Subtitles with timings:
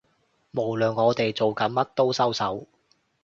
[0.49, 2.65] 無論我哋做緊乜都收手